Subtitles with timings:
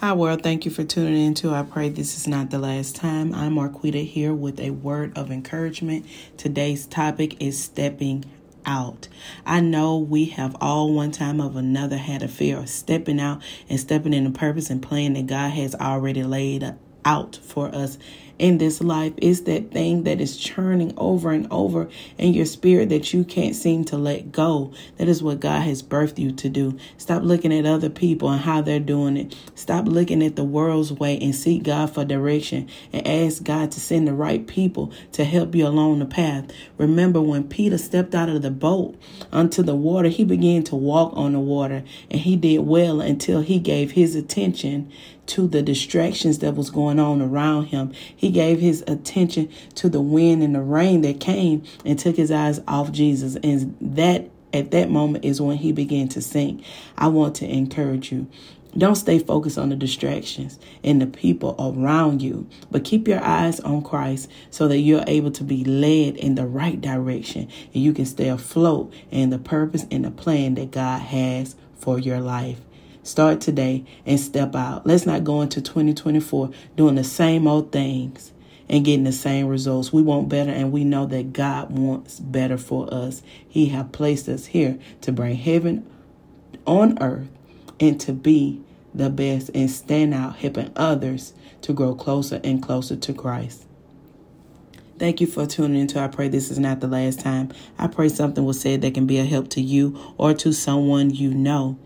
[0.00, 0.44] Hi, world.
[0.44, 3.34] Thank you for tuning in to I pray this is not the last time.
[3.34, 6.06] I'm Marquita here with a word of encouragement.
[6.36, 8.24] Today's topic is stepping
[8.64, 9.08] out.
[9.44, 13.42] I know we have all one time of another had a fear of stepping out
[13.68, 17.98] and stepping in the purpose and plan that God has already laid out for us
[18.38, 22.88] in this life is that thing that is churning over and over in your spirit
[22.90, 24.72] that you can't seem to let go.
[24.96, 26.78] That is what God has birthed you to do.
[26.96, 29.36] Stop looking at other people and how they're doing it.
[29.54, 33.80] Stop looking at the world's way and seek God for direction and ask God to
[33.80, 36.50] send the right people to help you along the path.
[36.76, 38.96] Remember when Peter stepped out of the boat
[39.32, 43.40] onto the water, he began to walk on the water and he did well until
[43.40, 44.90] he gave his attention
[45.28, 47.92] to the distractions that was going on around him.
[48.16, 52.30] He gave his attention to the wind and the rain that came and took his
[52.30, 53.36] eyes off Jesus.
[53.36, 56.64] And that at that moment is when he began to sink.
[56.96, 58.28] I want to encourage you.
[58.76, 63.60] Don't stay focused on the distractions and the people around you, but keep your eyes
[63.60, 67.92] on Christ so that you're able to be led in the right direction and you
[67.92, 72.60] can stay afloat in the purpose and the plan that God has for your life.
[73.02, 74.86] Start today and step out.
[74.86, 78.32] Let's not go into 2024 doing the same old things
[78.68, 79.92] and getting the same results.
[79.92, 83.22] We want better and we know that God wants better for us.
[83.48, 85.88] He has placed us here to bring heaven
[86.66, 87.28] on earth
[87.80, 88.60] and to be
[88.94, 93.64] the best and stand out helping others to grow closer and closer to Christ.
[94.98, 97.52] Thank you for tuning into I pray this is not the last time.
[97.78, 101.10] I pray something was said that can be a help to you or to someone
[101.10, 101.78] you know.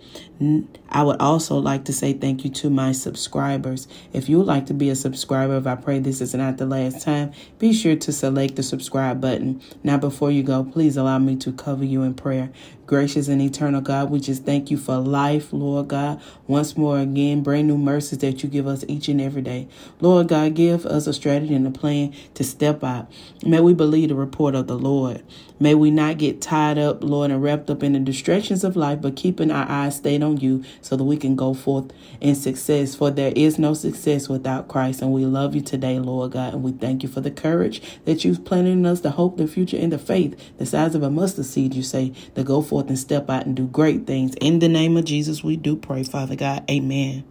[0.88, 3.86] I would also like to say thank you to my subscribers.
[4.12, 6.66] If you would like to be a subscriber, if I pray this is not the
[6.66, 9.62] last time, be sure to select the subscribe button.
[9.84, 12.50] Now, before you go, please allow me to cover you in prayer.
[12.86, 16.20] Gracious and eternal God, we just thank you for life, Lord God.
[16.46, 19.68] Once more again, brand new mercies that you give us each and every day.
[20.00, 23.01] Lord God, give us a strategy and a plan to step out.
[23.44, 25.22] May we believe the report of the Lord.
[25.60, 29.00] May we not get tied up, Lord, and wrapped up in the distractions of life,
[29.00, 32.94] but keeping our eyes stayed on you so that we can go forth in success.
[32.94, 35.02] For there is no success without Christ.
[35.02, 36.54] And we love you today, Lord God.
[36.54, 39.46] And we thank you for the courage that you've planted in us, the hope, the
[39.46, 42.88] future, and the faith, the size of a mustard seed, you say, to go forth
[42.88, 44.34] and step out and do great things.
[44.40, 46.68] In the name of Jesus, we do pray, Father God.
[46.70, 47.24] Amen.